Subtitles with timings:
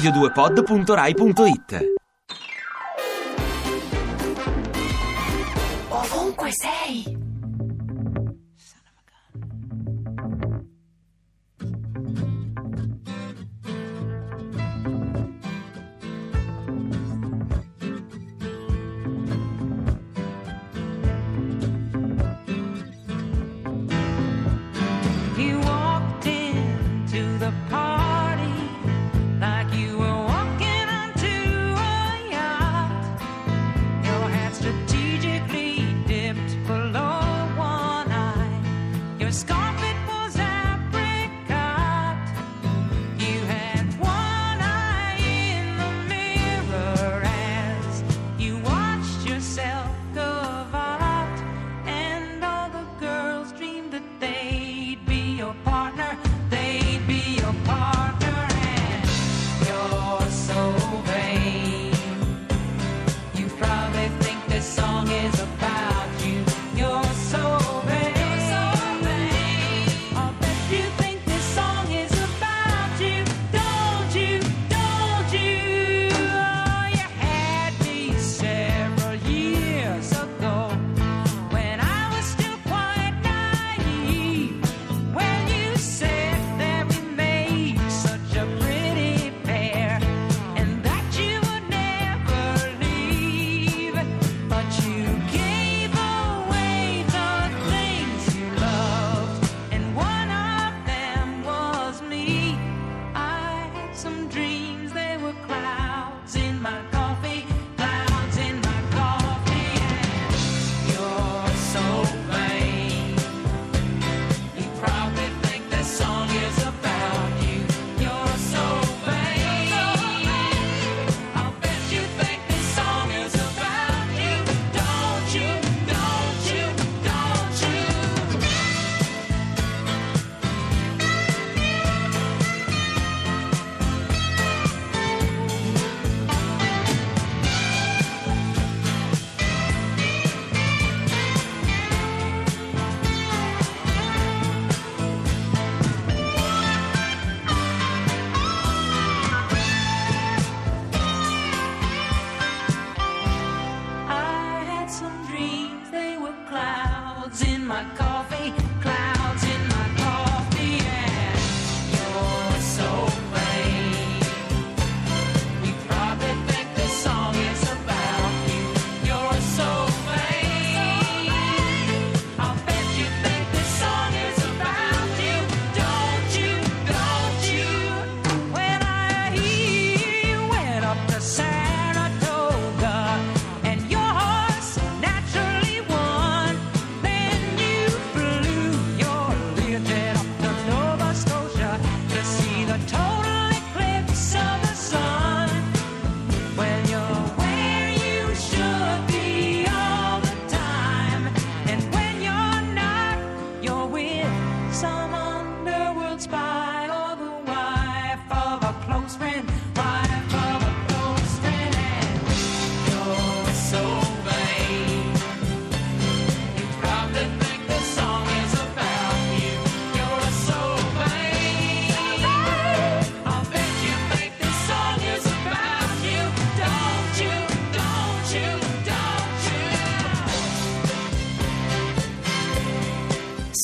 [0.00, 1.99] radio2pod.rai.it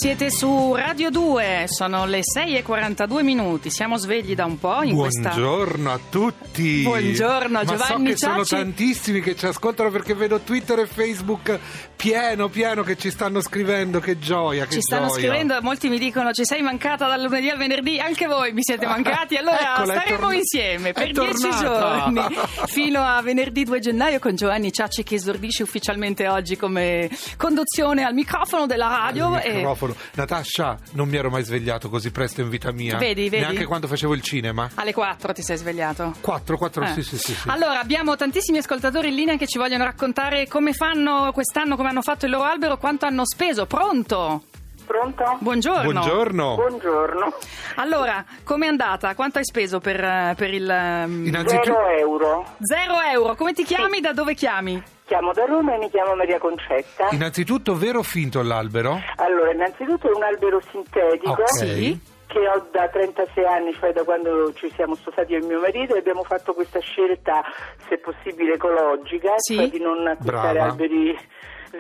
[0.07, 4.83] Siete su Radio 2, sono le 6 e 42 minuti, siamo svegli da un po'
[4.85, 5.31] in questa...
[5.31, 6.83] Buongiorno a tutti.
[6.83, 8.63] Buongiorno, Ma Giovanni so che sono Ciacci.
[8.63, 11.59] tantissimi che ci ascoltano perché vedo Twitter e Facebook
[11.97, 13.99] pieno, pieno che ci stanno scrivendo.
[13.99, 15.19] Che gioia, che Ci stanno gioia.
[15.19, 18.87] scrivendo, molti mi dicono ci sei mancata dal lunedì al venerdì, anche voi mi siete
[18.87, 22.21] mancati, allora Eccola, staremo torna- insieme per dieci giorni
[22.69, 28.15] fino a venerdì 2 gennaio con Giovanni Ciacci che esordisce ufficialmente oggi come conduzione al
[28.15, 29.95] microfono della radio Al microfono.
[30.15, 32.97] Natascia, non mi ero mai svegliato così presto in vita mia.
[32.97, 33.43] Vedi, vedi?
[33.43, 34.69] Neanche quando facevo il cinema.
[34.75, 36.15] Alle 4 ti sei svegliato.
[36.21, 36.87] 4, 4, Eh.
[36.95, 37.35] sì, sì, sì.
[37.35, 37.49] sì.
[37.49, 42.03] Allora, abbiamo tantissimi ascoltatori in linea che ci vogliono raccontare come fanno quest'anno, come hanno
[42.03, 43.67] fatto il loro albero, quanto hanno speso.
[43.67, 44.43] Pronto?
[44.87, 45.37] Pronto?
[45.41, 45.91] Buongiorno.
[45.91, 46.55] Buongiorno.
[46.55, 47.35] Buongiorno.
[47.77, 49.15] Allora, com'è andata?
[49.17, 50.69] Quanto hai speso per, eh, per il...
[50.71, 52.45] ehm, Innanzitutto, Zero euro.
[52.61, 53.35] Zero euro.
[53.35, 54.01] Come ti chiami?
[54.01, 54.81] Da dove chiami?
[55.07, 57.09] Chiamo da Roma e mi chiamo Maria Concetta.
[57.13, 59.01] innanzitutto, vero o finto l'albero?
[59.17, 61.49] Allora, innanzitutto è un albero sintetico Ok.
[61.59, 61.99] Sì.
[62.27, 65.95] che ho da 36 anni, cioè da quando ci siamo sposati io e mio marito
[65.95, 67.41] e abbiamo fatto questa scelta,
[67.89, 69.55] se possibile, ecologica, Sì.
[69.55, 70.71] cioè di non acquistare Brava.
[70.71, 71.17] alberi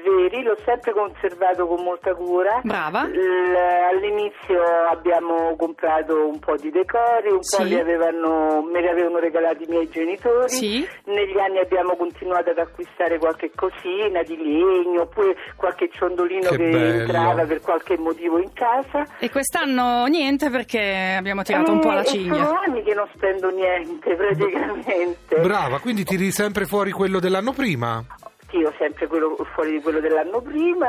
[0.02, 0.42] veri.
[0.42, 2.60] L'ho sempre conservato con molta cura.
[2.62, 3.04] Brava.
[3.06, 3.54] L-
[3.92, 7.56] all'inizio abbiamo comprato un po' di decori, un Sì.
[7.56, 10.48] po' li avevano, me li avevano regalati i miei genitori.
[10.48, 10.86] Sì.
[11.04, 16.88] Negli anni abbiamo continuato ad acquistare qualche cosina di legno, oppure qualche ciondolino Che che,
[17.00, 19.04] entrava per qualche motivo in casa.
[19.18, 22.44] E quest'anno niente perché abbiamo tirato un po' la Eh, e cinghia.
[22.44, 25.36] sono anni che non spendo niente praticamente.
[25.40, 28.04] Brava, quindi tiri sempre fuori quello dell'anno prima?
[28.48, 30.86] Tiro sempre quello, fuori di quello dell'anno prima,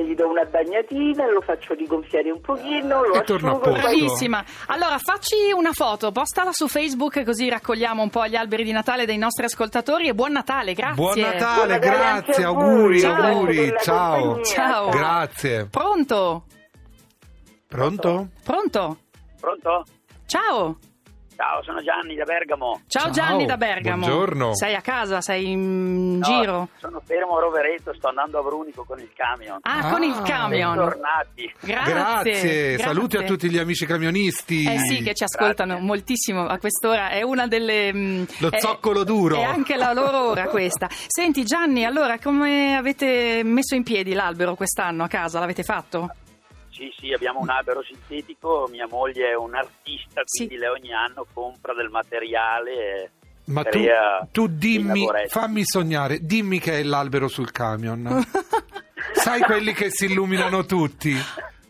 [0.00, 3.58] gli do una bagnatina, lo faccio rigonfiare un pochino, lo E asciugo.
[3.58, 4.44] Bravissima.
[4.66, 9.06] Allora, facci una foto, postala su Facebook così raccogliamo un po' gli alberi di Natale
[9.06, 10.94] dei nostri ascoltatori e buon Natale, grazie.
[10.94, 13.22] Buon Natale, Buon Natale grazie, auguri, Ciao.
[13.22, 14.42] auguri, ciao.
[14.44, 14.88] Ciao.
[14.90, 15.66] Grazie.
[15.70, 16.44] Pronto?
[17.66, 18.28] Pronto?
[18.44, 18.96] Pronto?
[19.40, 19.84] Pronto?
[20.26, 20.76] Ciao.
[21.40, 22.82] Ciao, sono Gianni da Bergamo.
[22.86, 24.04] Ciao, Ciao, Gianni da Bergamo.
[24.04, 24.54] buongiorno.
[24.54, 25.22] Sei a casa?
[25.22, 26.68] Sei in No, giro?
[26.76, 29.56] Sono fermo a Rovereto, sto andando a Brunico con il camion.
[29.62, 29.90] Ah, Ah.
[29.90, 30.74] con il camion.
[30.74, 31.54] Bentornati.
[31.60, 31.92] Grazie.
[31.94, 33.36] Grazie, saluti a grazie.
[33.38, 34.64] tutti gli amici camionisti.
[34.70, 37.90] Eh sì, che ci ascoltano moltissimo a quest'ora, è una delle...
[37.90, 39.36] mm, Lo è- zoccolo duro.
[39.36, 40.88] È anche la loro ora questa.
[40.90, 45.38] Senti Gianni, allora come avete messo in piedi l'albero quest'anno a casa?
[45.40, 46.10] L'avete fatto?
[46.80, 50.46] Sì, sì, abbiamo un albero sintetico, mia moglie è un'artista, Sì.
[50.46, 53.10] quindi lei ogni anno compra del materiale e
[53.52, 53.80] Ma tu,
[54.32, 58.08] tu dimmi, fammi sognare, dimmi che è l'albero sul camion.
[59.12, 61.12] Sai quelli che si illuminano tutti?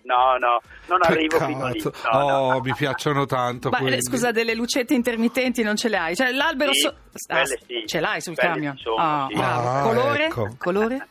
[0.02, 1.52] No, no, non arrivo Peccato.
[1.52, 1.82] fino lì.
[1.82, 2.60] No, oh, no.
[2.60, 4.02] mi piacciono tanto Ma eh, quelli.
[4.02, 6.14] scusa, delle lucette intermittenti non ce le hai?
[6.14, 6.72] Cioè l'albero...
[6.72, 6.94] Sì, so-
[7.26, 7.82] quelle sì.
[7.86, 8.76] Ce l'hai sul camion?
[8.76, 9.40] sono, Ah, sì.
[9.40, 10.24] Ah, colore?
[10.26, 10.54] ecco.
[10.58, 11.08] Colore?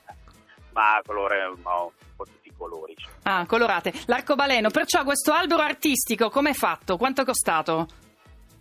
[0.72, 1.72] Ma colore, ma
[2.60, 2.96] colori.
[3.24, 3.92] Ah, colorate.
[4.06, 6.98] L'arcobaleno, perciò questo albero artistico com'è fatto?
[6.98, 7.88] Quanto è costato?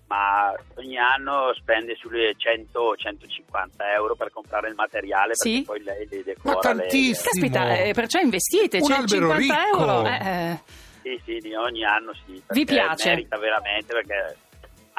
[0.07, 5.63] Ma ogni anno spende sulle 100-150 euro per comprare il materiale Sì?
[5.65, 6.55] perché poi lei le decora.
[6.63, 7.31] Ma le- tantissimo.
[7.31, 9.79] Caspita, eh, perciò investite, Un cioè albero 50 ricco.
[9.79, 10.07] euro.
[10.09, 10.61] eh, eh.
[11.03, 12.43] Sì, sì, di ogni anno sì.
[12.49, 13.11] Vi piace?
[13.11, 14.37] Merita veramente perché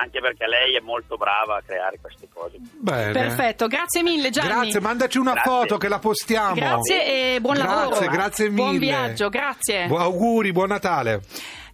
[0.01, 2.57] anche perché lei è molto brava a creare queste cose.
[2.59, 3.11] Bene.
[3.11, 4.47] Perfetto, grazie mille Gianni.
[4.47, 5.51] Grazie, mandaci una Grazie.
[5.51, 6.53] foto che la postiamo.
[6.55, 8.05] Grazie e buon Grazie, lavoro.
[8.11, 8.55] grazie mille.
[8.61, 9.87] Buon viaggio, grazie.
[9.87, 11.21] Bu- auguri, buon Natale.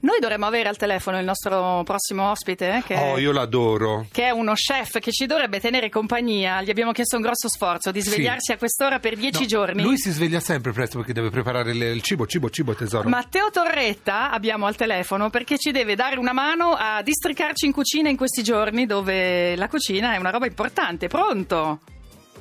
[0.02, 4.06] Noi dovremmo avere al telefono il nostro prossimo ospite, eh, che, Oh, io l'adoro.
[4.12, 6.62] che è uno chef che ci dovrebbe tenere compagnia.
[6.62, 8.10] Gli abbiamo chiesto un grosso sforzo di Sì.
[8.12, 9.82] svegliarsi a quest'ora per dieci No, giorni.
[9.82, 13.08] Lui si sveglia sempre presto perché deve preparare le- il cibo, cibo, cibo, tesoro.
[13.10, 18.10] Matteo Torretta abbiamo al telefono perché ci deve dare una mano a districarci in cucina
[18.10, 21.08] in questi giorni dove la cucina è una roba importante.
[21.08, 21.80] Pronto?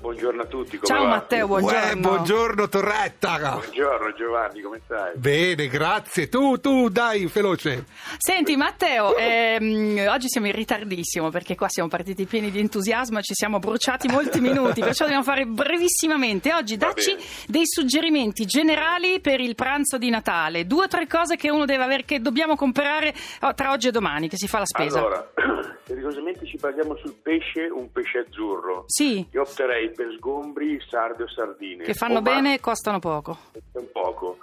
[0.05, 1.09] Buongiorno a tutti, come Ciao va?
[1.09, 1.79] Matteo, buongiorno.
[1.79, 3.39] Uè, buongiorno Torretta.
[3.39, 5.13] Buongiorno Giovanni, come stai?
[5.17, 6.29] Bene, grazie.
[6.29, 7.87] Tu, tu, dai, veloce.
[8.19, 13.23] Senti Matteo, ehm, oggi siamo in ritardissimo perché qua siamo partiti pieni di entusiasmo e
[13.23, 16.53] ci siamo bruciati molti minuti, perciò dobbiamo fare brevissimamente.
[16.53, 21.51] Oggi dacci dei suggerimenti generali per il pranzo di Natale, due o tre cose che
[21.51, 24.67] uno deve avere, che dobbiamo comprare oh, tra oggi e domani, che si fa la
[24.67, 24.99] spesa.
[24.99, 25.31] Allora,
[25.95, 28.85] seriosamente ci basiamo sul pesce, un pesce azzurro.
[28.87, 31.85] Sì, Io opterei per sgombri, sarde o sardine.
[31.85, 33.39] che fanno O bene e costano poco.
[33.73, 34.39] Un poco.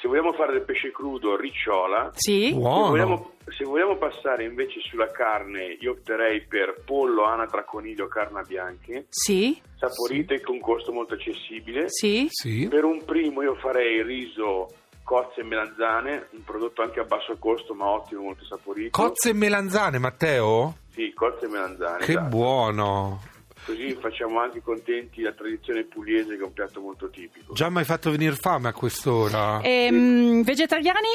[0.00, 2.10] Se vogliamo fare del pesce crudo, ricciola.
[2.14, 2.48] Sì?
[2.48, 2.88] Se Buono.
[2.88, 9.06] vogliamo, se vogliamo passare invece sulla carne, io opterei per pollo, anatra, coniglio, carna bianche,
[9.10, 9.60] Sì?
[9.76, 11.84] saporite con costo molto accessibile.
[11.90, 12.26] Sì?
[12.30, 12.66] Sì.
[12.68, 14.68] Per un primo io farei riso,
[15.04, 18.98] cozze e melanzane, un prodotto anche a basso costo ma ottimo, molto saporito.
[18.98, 20.76] Cozze e melanzane, Matteo?
[21.00, 22.04] Sì, cozze e melanzane.
[22.04, 22.28] Che esatto.
[22.28, 23.22] buono.
[23.64, 27.54] Così facciamo anche contenti la tradizione pugliese che è un piatto molto tipico.
[27.54, 29.60] Già mi hai fatto venire fame a quest'ora.
[29.62, 31.08] Ehm, vegetariani?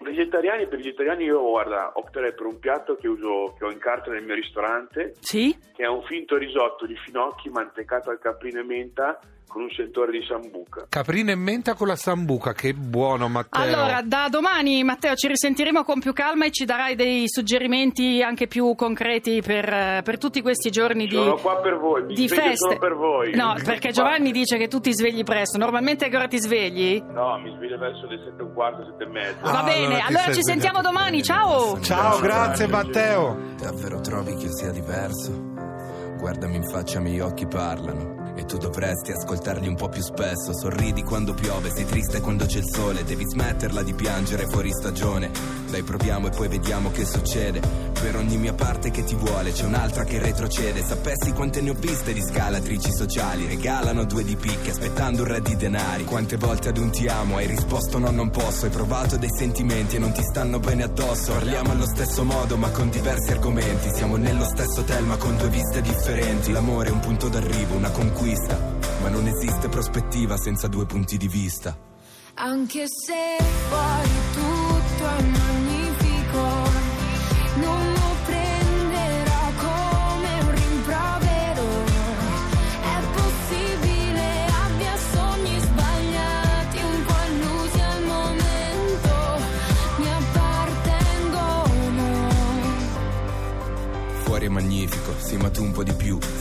[0.00, 3.78] vegetariani, per i vegetariani io guarda, opterei per un piatto che uso, che ho in
[3.78, 5.56] carta nel mio ristorante, Sì?
[5.74, 9.18] che è un finto risotto di finocchi mantecato al caprino e menta
[9.48, 10.86] con un sentore di sambuca.
[10.88, 13.60] Caprina e menta con la sambuca, che buono Matteo.
[13.62, 18.46] Allora, da domani, Matteo, ci risentiremo con più calma e ci darai dei suggerimenti anche
[18.46, 22.28] più concreti per, eh, per tutti questi giorni di, Sono qua per voi, mi di
[22.28, 22.56] feste.
[22.56, 23.34] solo per voi.
[23.34, 25.56] No, perché Giovanni dice che tu ti svegli presto.
[25.58, 27.02] Normalmente a che ora ti svegli?
[27.10, 29.40] No, mi sveglio verso le sette e un quarto, sette e mezza.
[29.40, 31.22] Ah, Va bene, allora allora ci sentiamo domani.
[31.22, 31.80] Ciao!
[31.80, 33.36] Ciao, grazie Matteo.
[33.58, 35.32] Davvero trovi che io sia diverso?
[36.18, 38.17] Guardami in faccia, i miei occhi parlano.
[38.38, 40.56] E tu dovresti ascoltarli un po' più spesso.
[40.56, 43.02] Sorridi quando piove, sei triste quando c'è il sole.
[43.02, 45.28] Devi smetterla di piangere fuori stagione.
[45.68, 47.87] Dai, proviamo e poi vediamo che succede.
[48.00, 50.84] Per ogni mia parte che ti vuole, c'è un'altra che retrocede.
[50.84, 53.46] Sapessi quante ne ho viste di scalatrici sociali.
[53.46, 56.04] Regalano due di picche aspettando un re di denari.
[56.04, 58.66] Quante volte ad un ti amo hai risposto no, non posso.
[58.66, 61.32] Hai provato dei sentimenti e non ti stanno bene addosso.
[61.32, 63.90] Parliamo allo stesso modo, ma con diversi argomenti.
[63.92, 66.52] Siamo nello stesso hotel, ma con due viste differenti.
[66.52, 68.76] L'amore è un punto d'arrivo, una conquista.
[69.02, 71.76] Ma non esiste prospettiva senza due punti di vista.
[72.34, 76.67] Anche se fuori tutto è magnifico,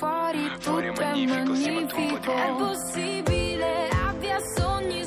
[0.00, 2.32] fuori tutto Fuori è magnifico, magnifico.
[2.32, 5.04] È possibile abbia sogni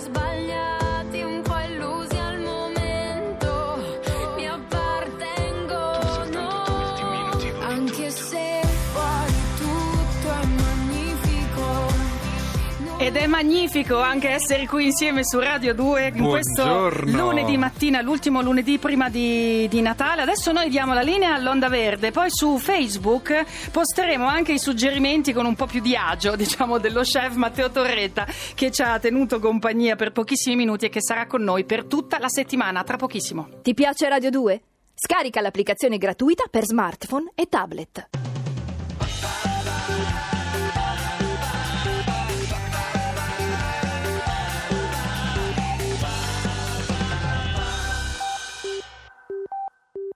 [13.13, 17.15] Ed è magnifico anche essere qui insieme su Radio 2 in questo Buongiorno.
[17.15, 20.23] lunedì mattina, l'ultimo lunedì prima di, di Natale.
[20.23, 25.45] Adesso noi diamo la linea all'Onda Verde, poi su Facebook posteremo anche i suggerimenti con
[25.45, 29.95] un po' più di agio, diciamo, dello chef Matteo Torretta che ci ha tenuto compagnia
[29.95, 33.47] per pochissimi minuti e che sarà con noi per tutta la settimana, tra pochissimo.
[33.61, 34.61] Ti piace Radio 2?
[34.95, 38.32] Scarica l'applicazione gratuita per smartphone e tablet.